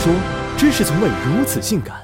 [0.00, 0.10] 说，
[0.56, 1.94] 真是从未如此性感。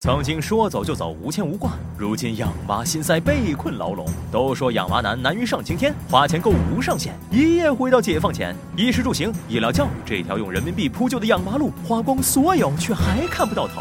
[0.00, 4.06] 曾经说走就走，无牵无挂，如今养娃心塞，被困牢笼。
[4.30, 7.14] 都说养娃难，难于上青天，花钱购物无上限。
[7.30, 13.80] 一夜回到解放前，衣食住行、医疗教育这条用人民币铺就的养娃路，花光所有，却还看不到头。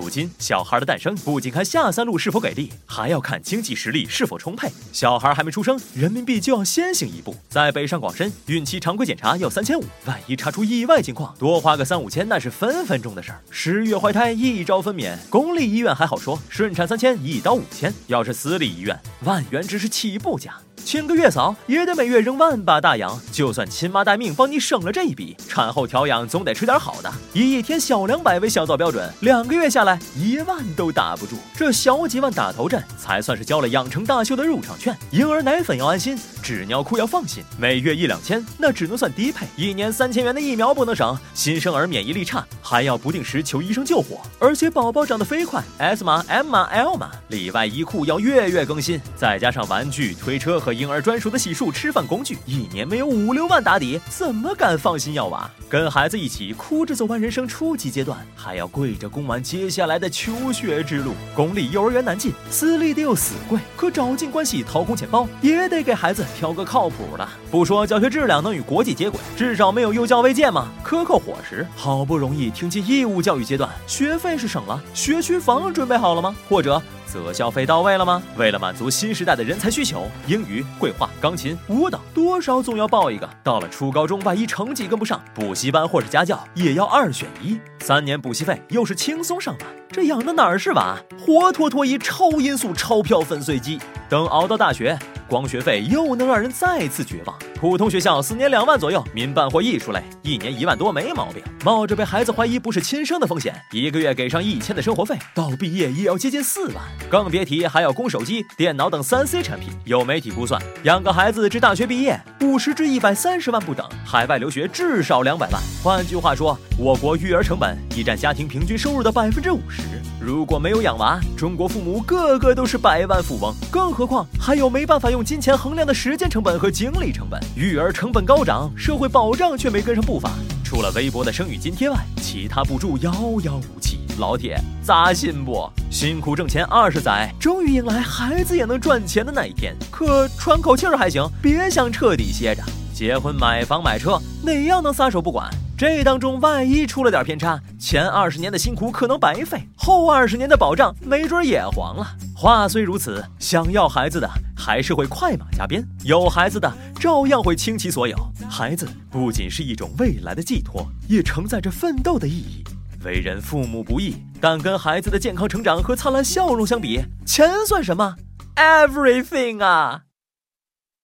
[0.00, 4.68] 如今，小孩的诞生不仅看下三路是否给力，还要看经济实力是否充沛。
[4.92, 7.34] 小孩还没出生，人民币就要先行一步。
[7.48, 13.40] 在北上广深，孕期常规检查要三千五，万一查出意外情况，多花个三五千那是分分钟的事儿。
[13.50, 15.16] 十月怀胎，一朝分娩。
[15.30, 17.92] 公立医院还好说，顺产三千，一刀五千。
[18.08, 20.58] 要是私立医院，万元只是起步价。
[20.84, 27.10] 请个月嫂也得每月扔万把大洋，就算亲妈待命帮你省了这一笔，产后调养总得吃点好的。
[27.32, 31.36] 以一天小两百为小灶标准，两个月下来一万都打不住。
[31.56, 34.94] 这小几万打头阵，才算是交了养成大秀的入场券。
[35.10, 37.42] 婴儿奶粉要安心，纸尿裤要放心。
[37.58, 39.46] 每月一两千，那只能算低配。
[39.56, 44.20] 一年三千元的疫苗不能省，新生儿免疫力差，还要不定时求医生救火。
[44.38, 50.74] 而且宝宝长得飞快，S 码、M 码、L 码，里外衣裤要月月更新，再加上玩具、推车和。
[50.74, 55.48] 婴儿专属的洗漱、吃饭工具，一年没有五六万打底，怎么敢放心要娃？
[55.68, 61.12] 跟孩子一起哭着走完人生初级阶段，还要跪着供完接下来的求学之路。
[61.32, 67.26] 公立幼儿园难进，私立的又死贵，可找尽关系、掏空钱包，也得给孩子挑个靠谱的。
[67.50, 70.68] 不说教学质量能与国际接轨，至少没有幼教未见嘛。
[70.82, 76.34] 克扣伙食，好不容易听进义务教育阶段，学费是省了，学区房准备好了吗？
[76.48, 76.82] 或者？
[77.06, 78.20] 择校费到位了吗？
[78.36, 83.28] 为了满足新时代的人才需求，英语、绘画、钢琴、舞蹈，多少总要报一个。
[83.44, 87.56] 到了初高中，万一成绩跟不上，补习班或者家教也要二选一。
[87.78, 89.68] 三年补习费又是轻松上万。
[89.92, 90.96] 这养的哪儿是娃？
[91.24, 93.78] 活脱脱一超音速钞票粉碎机。
[94.08, 94.98] 等熬到大学，
[95.28, 97.38] 光学费又能让人再次绝望。
[97.64, 101.42] 普通学校四年两万左右，民办或艺术类一年一万多没毛病。
[101.64, 106.76] 冒着被孩子怀疑不是亲生的风险，一个月给上一千的生活费，到毕业也要接近四万。
[107.08, 109.70] 更别提还要供手机、电脑等三 C 产品。
[109.86, 113.88] 有媒体估算，养个孩子至大学毕业，五十至一百三十万不等。
[114.04, 115.58] 海外留学至少两百万。
[115.82, 119.80] 换句话说，我国育儿成本已占家庭平均收入的百分之五十。
[120.20, 123.54] 如果没有养娃，中国父母个个都是百万富翁。
[123.70, 127.40] 更何况还有没办法用金钱衡量的时间成本和精力成本。
[127.56, 130.30] 育儿成本高涨，社会保障却没跟上步伐。
[130.64, 133.12] 除了微薄的生育津贴外，其他补助遥
[133.44, 134.00] 遥无期。
[134.18, 135.70] 老铁，扎心不？
[135.88, 139.72] 辛苦挣钱二十载，终于迎来孩子也能赚钱的那一天。
[139.88, 142.62] 可喘口气儿还行，别想彻底歇着。
[142.92, 145.48] 结婚、买房、买车，哪样能撒手不管？
[145.78, 152.06] 这当中万一出了点偏差，前二十年的辛苦可能白费，后二十年的保障没准也黄了。
[152.44, 158.14] 话虽如此，想要孩子的还是会快马加鞭，有孩子的照样会倾其所有。
[158.50, 162.62] 孩子不仅是一种未来的寄托，也承载着奋斗的意义。
[163.02, 168.16] 为人父母不易，但跟孩子的健康成长和灿烂笑容相比，钱算什么
[168.56, 170.02] ？Everything 啊！